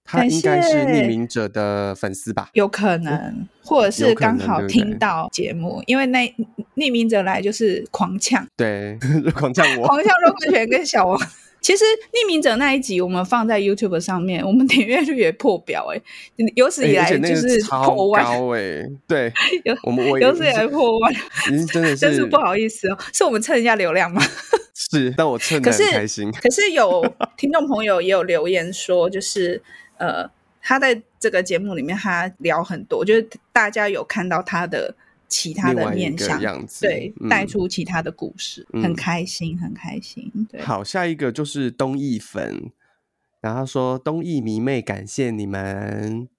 [0.08, 2.50] 他应该是匿名者的粉丝吧？
[2.54, 6.32] 有可能，嗯、或者是刚好听到节目，因为那
[6.76, 8.98] 匿名者来就是狂呛，对，
[9.36, 11.20] 狂呛我，狂呛肉桂犬跟小王。
[11.60, 11.84] 其实
[12.14, 19.34] 匿名者那一集我们放在 YouTube 上面，我们点阅率也破表哎、欸，有史以来就是破万哎、欸，对，
[19.64, 21.12] 有我们有史以来破万，
[21.74, 24.22] 真的是，真是不好意思哦，是我们蹭人家流量吗？
[24.92, 26.32] 是， 但我趁的很开心。
[26.32, 29.62] 可是，可是有听众朋友也有留言说，就是
[29.98, 30.30] 呃，
[30.62, 34.96] 他在这个节目里面他聊很多，就是大家有看到他的。
[35.28, 40.32] 其他的面相样子，对，带、嗯、出其他的故事，嗯、很开心，很开心。
[40.50, 42.70] 对，好，下一个就是东艺粉，
[43.42, 46.30] 然后说东艺迷妹，感谢你们，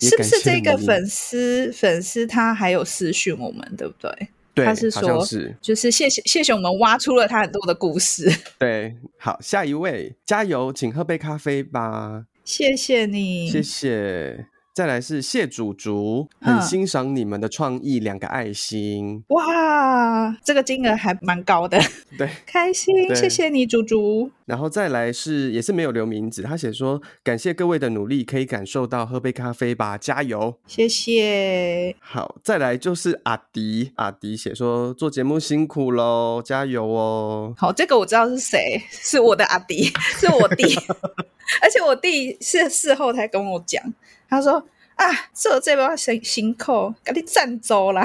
[0.00, 1.70] 是不是这个粉丝？
[1.70, 4.28] 粉丝他还有私讯我们，对不对？
[4.54, 8.30] 对，他是说，是就是谢谢谢谢我们挖出了他很多的故事。
[8.58, 12.26] 对，好，下一位，加油，请喝杯咖啡吧。
[12.44, 14.46] 谢谢你，谢谢。
[14.72, 19.22] 再来是谢祖竹，很欣赏你们的创意，两个爱心。
[19.28, 21.78] 哇，这个金额还蛮高的，
[22.16, 24.30] 对，开心，谢谢你，祖竹。
[24.46, 31.94] 然后再来是也是没有留名字，他写说感谢各位的努力，可以感受到，喝杯咖啡吧，加油，谢谢。
[32.00, 37.52] 好，再来就是阿迪，阿迪写说做节目辛苦喽，加油哦。
[37.56, 40.64] 好，这个我知道是谁，是我的阿迪，是我弟
[41.60, 43.82] 而且我弟是事后才跟我讲。
[44.30, 44.64] 他说
[44.94, 48.02] ：“啊，做这波辛辛苦，给你赞助啦！”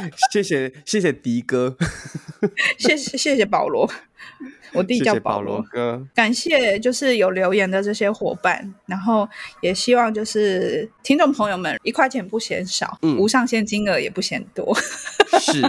[0.32, 1.76] 谢谢谢谢迪哥，
[2.78, 3.90] 谢谢谢谢保罗，
[4.72, 6.06] 我弟叫保罗哥。
[6.14, 9.28] 感谢就是有留言的这些伙伴，然后
[9.60, 14.74] 也希望就是听众朋友们一块钱不嫌少，嗯、无上限金额也不嫌多。
[15.38, 15.60] 是，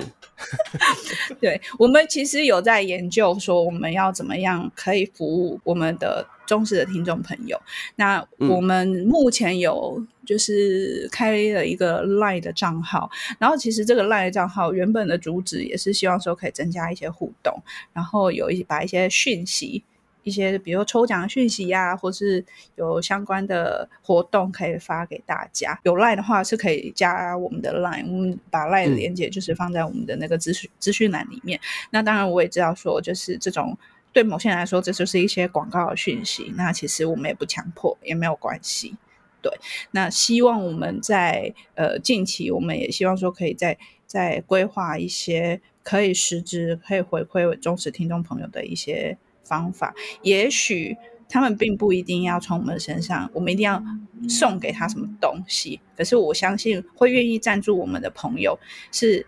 [1.41, 6.26] 对，我们其实有在研究说我们要怎么样可以服务我们的。
[6.51, 7.57] 忠实的听众朋友，
[7.95, 19.81] 那我们目前有就是开了一个 LINE 的账号，嗯、然后其实这个 LINE 的账号原本的主旨也是希望说可以增加一些互动，然后有一把一些讯息，
[20.23, 22.43] 一些比如抽奖的讯息呀、啊，或是
[22.75, 25.79] 有相关的活动可以发给大家。
[25.83, 31.57] 有 LINE 的话是可以加我们的 LINE，我们把 LINE 的连接就是放在我们的那个资讯资讯栏里面。
[31.91, 33.77] 那当然我也知道说就是这种。
[34.13, 36.54] 对某些人来说，这就是一些广告的讯息。
[36.58, 38.95] 那其实我们也不强迫，也没有关系。
[39.41, 39.52] 对，
[39.91, 49.95] 那希望我们在呃近期，我们也希望说可以再再规划一些可以实质、可以回馈忠实听众朋友的一些方法。
[50.21, 50.95] 也许
[51.28, 53.82] 他们并不一定要从我们身上，我们一定要
[54.28, 55.80] 送给他什么东西。
[55.95, 58.60] 可是我相信，会愿意赞助我们的朋友
[58.91, 59.26] 是。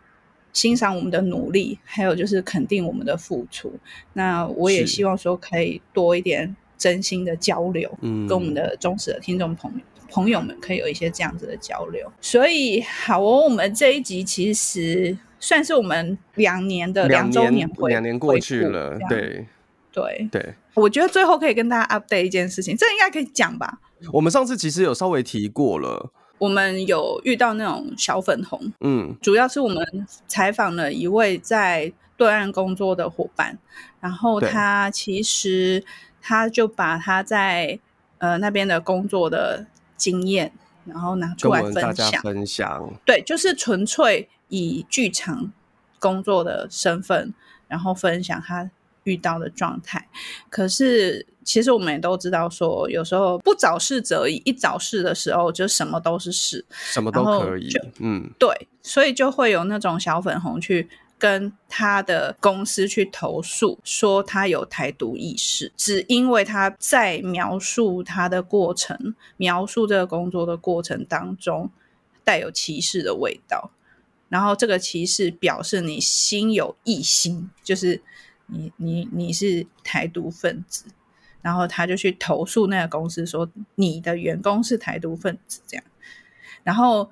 [0.53, 3.73] 欣赏我们的努力，还有就是肯定我们的付出。
[4.13, 12.11] 那我也希望说可以多一点真心的交流，嗯跟我们的忠实的听众朋友朋友们可以有一些这样子的交流。
[12.21, 19.47] 所以好哦，我们这一集其实算是我们两年的两周年回，两年过去了，对
[19.91, 20.53] 对对。
[20.75, 23.79] 我觉得最后可以跟大家 update 一件事情，这应该可以讲吧？
[24.11, 26.11] 我们上次其实有稍微提过了。
[26.43, 29.81] 我们有遇到那种小粉红，嗯，主要是我们
[30.27, 33.57] 采访了一位在对岸工作的伙伴，
[34.01, 35.85] 然后他其实
[36.21, 37.79] 他就把他在
[38.17, 40.51] 呃那边的工作的经验，
[40.83, 45.53] 然后拿出来分享，分享，对，就是纯粹以剧场
[45.97, 47.33] 工作的身份，
[47.69, 48.69] 然后分享他
[49.05, 50.09] 遇到的状态，
[50.49, 51.25] 可是。
[51.43, 57.69] 其实我们也都知道，说有时候不找事则已，一找事的时候就什么都是事，什么都可以。
[57.99, 58.49] 嗯，对，
[58.81, 71.69] 所以就会有那种小粉红去跟他的公司去投诉，说他有台独意识，只因为他在描述他的过程，描述这个工作的过程当中
[72.23, 73.71] 带有歧视的味道，
[74.29, 78.01] 然后这个歧视表示你心有异心，就是
[78.47, 80.85] 你你你是台独分子。
[81.43, 85.83] 然后他就去投诉那个公司，说你的员工是台独分子这样。
[86.63, 87.11] 然后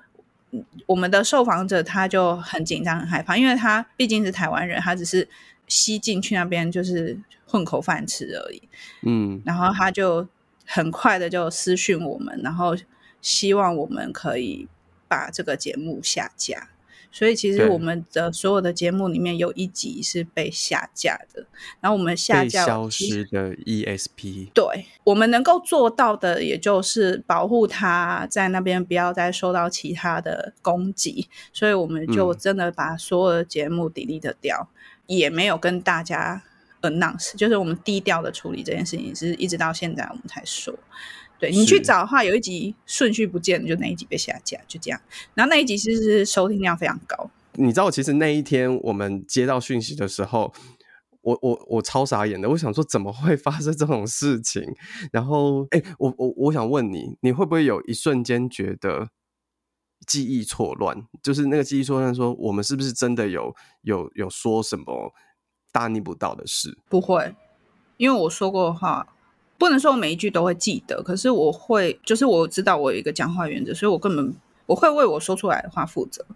[0.86, 5.28] 我们的受访者他就很紧张、很害怕，因为他毕竟是台湾人，他只是
[5.68, 7.16] 西进去那边就是
[7.46, 8.62] 混口饭吃而已。
[9.02, 10.26] 嗯，然后他就
[10.66, 12.74] 很快的就私讯我们，然后
[13.20, 14.66] 希望我们可以
[15.06, 16.70] 把这个节目下架。
[17.12, 21.44] 所以其实我们的所有的节目里面有一集是被下架的。
[21.80, 31.28] 然后我们下架消失的 ESP，对，我们能够做到的，也就是保护它在那边不要再受到其他的攻击。
[31.52, 34.68] 所以我们就真的把所有的节目 delete 掉，
[35.06, 36.42] 嗯、也没有跟大家
[36.80, 40.74] announce，就是我们低调的处理这件事情，是一直到现在我们才说。
[41.42, 45.00] 对，你去找的话，有一集顺序不见，就那一集被下架，就这样。
[45.34, 47.28] 然后那一集其实是收听量非常高。
[47.54, 50.52] 你知道，其实那一天我们接到讯息的时候，
[51.22, 52.48] 我我我超傻眼的。
[52.50, 54.62] 我想说，怎么会发生这种事情？
[55.10, 59.08] 然后，哎，我我我想问你，你会不会有一瞬间觉得
[60.06, 61.04] 记忆错乱？
[61.24, 65.12] 就是那个记忆错乱，说我们是不是真的有有有说什么
[65.72, 66.78] 大逆不道的事？
[66.88, 67.34] 不会，
[67.96, 69.08] 因为我说过的话。
[69.62, 74.34] 不能说我每一句都会记得，可是我会，就是我知道我有一个讲话原则，所以我根本
[74.66, 76.26] 我会为我说出来的话负责。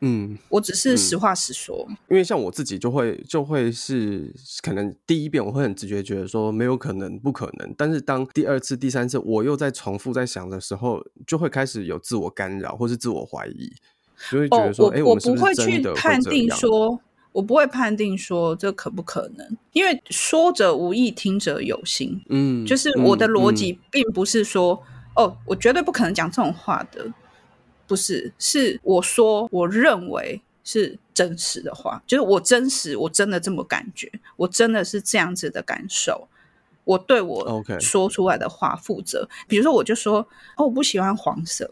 [0.00, 1.86] 嗯，我只是实话实说。
[1.88, 4.30] 嗯，因为像我自己就会就会是
[4.62, 13.72] 可能第一遍我会很直觉觉得说没有可能，不可能，但是当第二次、第三次我又在重复在想的时候，就会开始有自我干扰或是自我怀疑，
[14.30, 15.02] 就会觉得说，哎？
[15.02, 17.00] 我不会去判定说。
[17.32, 22.20] 我不会判定说这可不可能，因为说者无意，听者有心。
[22.28, 24.82] 嗯，就是我的逻辑并不是说，
[25.16, 27.06] 嗯、哦，我绝对不可能讲这种话的，
[27.86, 36.26] 不是，是我说我认为是真实的话，就是我真实，我真的这么感觉，我真的是这样子的感受，
[36.82, 39.28] 我对我说出来的话负责。
[39.46, 40.26] 比如说，我就说，
[40.56, 41.70] 哦，我不喜欢黄色，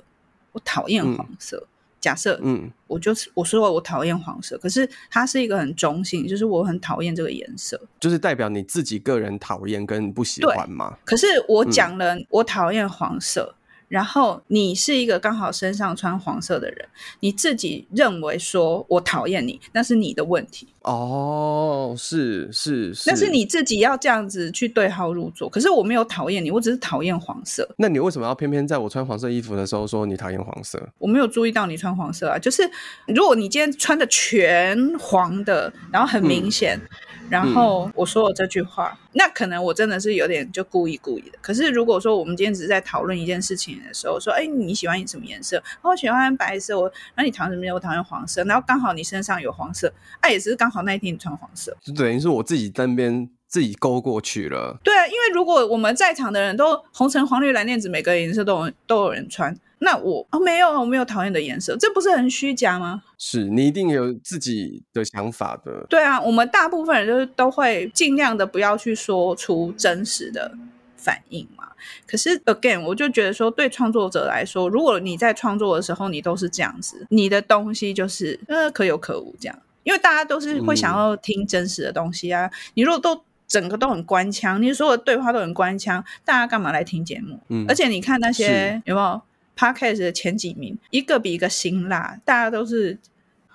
[0.53, 1.67] 我讨厌黄色。
[1.67, 10.97] 嗯假设，嗯，我就是我说我讨厌黄色，可是它是一个很中性，就是我很讨厌这个颜色，就是代表你自己个人讨厌跟不喜欢嘛。
[11.05, 13.55] 可是我讲了，我讨厌黄色。
[13.91, 16.87] 嗯然后你是一个刚好身上穿黄色的人，
[17.21, 20.69] 你自己认为说我讨厌你，那是你的问题。
[20.83, 25.49] 哦，是是是，那是你自己要这样子去对号入座。
[25.49, 27.67] 可是我没有讨厌你，我只是讨厌黄色。
[27.79, 30.87] 那你为什么要偏偏在我穿黄色衣服的时候说你讨厌黄色？
[30.99, 32.71] 我没有注意到你穿黄色啊，就是
[33.07, 36.79] 如果你今天穿的全黄的，然后很明显。
[36.79, 36.89] 嗯
[37.31, 41.39] 然后我说了这句话，嗯，那可能我真的是有点就故意故意的。
[41.41, 45.63] 可是如果说我们今天只是在讨论一件事情的时候，说，哎，你喜欢什么颜色？
[45.83, 46.79] 我喜欢白色。
[46.79, 47.75] 我，那你讨厌什么颜色？
[47.75, 48.45] 我讨厌黄色。
[48.45, 54.79] 然后刚好你身上有黄色，哎，也只是刚好那一天你穿黄色，就等于是我自己单边自己勾过去了。
[54.85, 59.57] 对啊，因为如果我们在场的人都红橙黄绿蓝靛紫每个颜色都有都有人穿。
[59.81, 63.01] 那我哦没有，我没有讨厌的颜色，这不是很虚假吗？
[63.17, 65.87] 是你一定有自己的想法的。
[65.89, 70.53] 对啊，我们大部分人就是都会尽量的不要去说出真实的
[70.97, 71.69] 反应嘛。
[72.09, 82.47] 可是 again，我就觉得说，对创作者来说，如果你在创作的时候你都是这样子，你的东西就是呃可有可无这样，因为大家都是会想要听真实的东西啊。
[82.47, 87.41] 嗯、你如果都整个都很官腔，你所有的对话都很官腔，大家干嘛来听节目？
[87.49, 89.21] 嗯，而且你看那些有没有
[89.57, 92.99] ？Podcast 的前几名，一个比一个辛辣，大家都是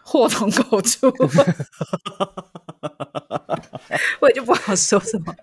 [0.01, 1.07] 祸从口出，
[4.19, 5.33] 我也就不好说什么。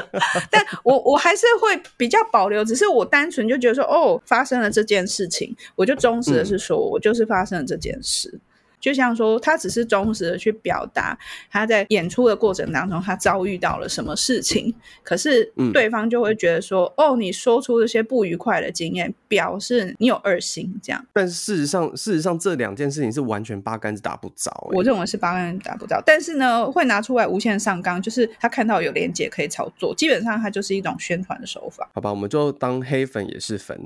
[0.50, 8.40] 但我我还是会比较保留，只是我单纯就觉得说，哦，发生了这件事情，我就忠实的是说，我就是发生了这件事。
[8.78, 11.18] 嗯就像说，他只是忠实的去表达
[11.50, 14.72] 他在演出的过程当中，他遭遇到了什么事情。
[15.02, 21.04] 可是对方就会觉得说：“嗯、哦，你说出这些不愉快的经验，表示你有二心。”这样。
[21.12, 24.68] 但事实上，事实上这两件事情是完全八竿子打不着。
[24.72, 31.90] 我认为是八竿子打不着，但是呢，会拿出来无限上纲，就是他看到有连结可以炒作，基本上它就是一种宣传的手法。
[31.94, 33.76] 好吧，我们就当黑粉也是粉。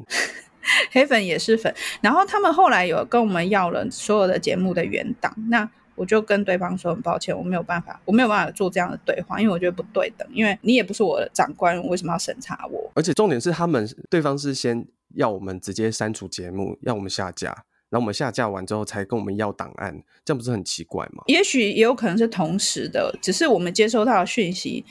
[0.90, 12.90] 黑粉也是粉，然后他们后来有跟我们要了所有的节目的原档，那我就跟对方说很抱歉，我没有办法，我没有办法做这样的对话，因为我觉得不对等，因为你也不是我的长官，为什么要审查我？
[12.94, 17.48] 而且重点是他们对方是先要我们直接删除节目，要我们下架，
[17.90, 21.22] 然后我们下架完之后才跟我们要档案，这样不是很奇怪吗？
[21.26, 24.84] 也许也有可能是同时的，只是我们接收到的讯息。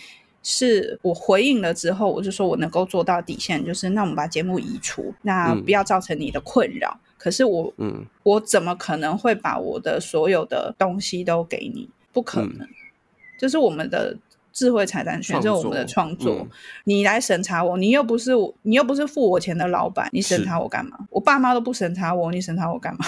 [0.44, 6.90] 是我回应了之后，我就说我能够做到底线，就是那我们把节目移除，那不要造成你的困扰。
[6.90, 11.90] 嗯、可是我，嗯，我怎么可能会把我的所有的东西都给你？
[12.12, 12.68] 不可能，
[13.38, 14.18] 这、嗯、是我们的
[14.52, 16.38] 智慧财产权，这是我们的创作。
[16.40, 16.50] 嗯、
[16.86, 20.98] 你来审查我，你又不是我，你又不是付我钱的老板，你审查我干嘛？
[21.12, 23.06] 我爸妈都不审查我，你审查我干嘛？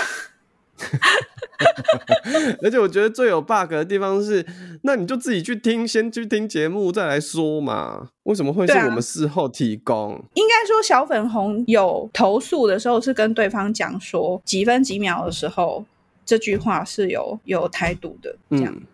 [2.61, 4.45] 而且我觉得最有 bug 的地方是，
[4.83, 8.09] 那你就自己去听，先去听节目再来说嘛。
[8.23, 10.15] 为什么会是我们事后提供？
[10.15, 15.85] 啊、应该说小粉红有投诉的时候是跟对方讲说几分几秒的时候
[16.25, 18.73] 这句话是有有台独的，这样。
[18.75, 18.87] 嗯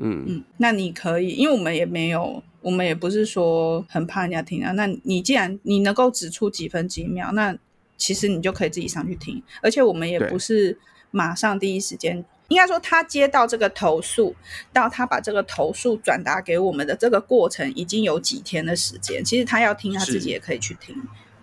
[0.00, 4.70] 嗯，嗯，那你可以，因为我们也没有，我们也不是说很怕人家听啊。
[4.72, 7.56] 那你既然你能够指出几分几秒，那
[7.96, 9.42] 其实你就可以自己上去听。
[9.60, 10.78] 而且我们也不是
[11.10, 14.34] 马上第一时间，应该说他接到这个投诉，
[14.72, 19.24] 到他把这个投诉转达给我们的这个过程，已经有几天的时间。
[19.24, 20.96] 其实他要听，他自己也可以去听。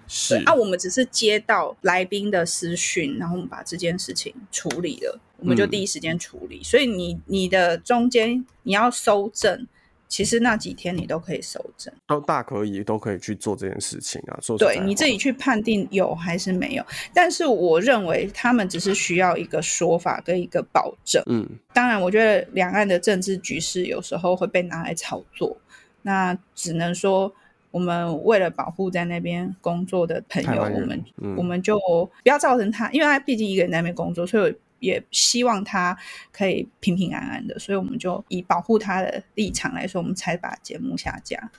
[0.07, 5.19] 是，啊，我们只是接到来宾的私讯，然后我们把这件事情处理了。
[5.37, 9.67] 我们就第一时间处理，嗯、所以你你的中间你要收证，
[10.07, 14.37] 其实那几天你都可以收证，都大可以都可以去做这件事情啊。
[14.41, 21.21] 说对，你自己去判定有还是没有，但是我认为他们只是需要一个说法跟一个保证。
[21.25, 25.57] 嗯，当然，我觉得两岸的政治局势有时候会被拿来炒作，
[26.03, 27.33] 那只能说
[27.71, 34.55] 我们为了保护在那边工作的朋友，我们、嗯、我们就不要造成他，因为他毕竟一个人在那边工作，所以。
[34.79, 35.97] 也希望他
[36.31, 41.51] 可以平平安安的，所以我们就以保护他的立场来说，我们才把节目下架。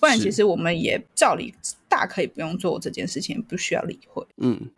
[0.00, 1.54] 不然，其实我们也照理
[1.88, 4.26] 大可以不用做这件事情，不需要理会。
[4.36, 4.70] 嗯，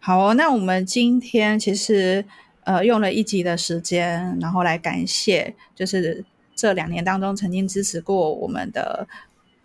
[0.00, 2.24] 好，那我们今天其实
[2.64, 6.24] 呃用了一集的时间，然后来感谢，就是
[6.54, 9.08] 这两年当中曾经支持过我们的。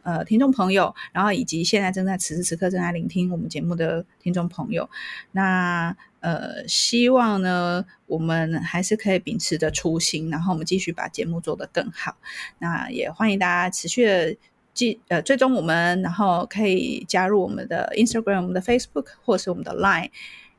[0.04, 4.90] 呃，听众朋友，然后以及现在正在此时此刻正在聆听我们节目的听众朋友，
[5.32, 12.16] 那呃，希望呢，我们还是可以秉持着初心，然后我们继续把节目做得更好。
[12.60, 14.36] 那也欢迎大家持续的
[14.74, 20.10] 记呃追踪我们，然后可以加入我们的 Instagram、我们的 Facebook 或是我们的 Line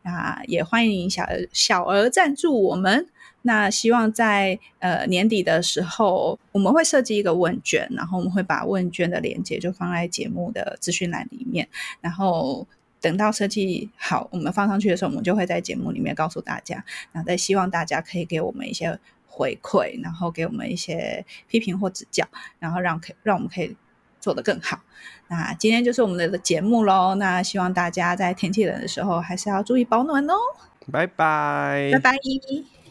[0.03, 3.09] 啊，也欢迎小小额赞助我们。
[3.43, 11.69] 那希望在呃年底的时候，我们会设计一个问卷，然后我们会把问卷的链接就放在节目的资讯栏里面。
[12.01, 12.67] 然后
[13.01, 16.85] 等到设计好，我们放上去的时候，我们就会在节目里面告诉大家。
[17.13, 22.27] 那再希望大家可以给我们一些回馈，然后给我们一些批评或指教，
[22.59, 23.77] 然后让可让我们可以
[24.21, 24.81] 做得更好。
[25.29, 27.15] 那今天就是我们的节目喽。
[27.17, 30.35] 那希望大家在天气冷的时候，还是要注意保暖哦。
[30.91, 32.82] 拜拜，拜拜。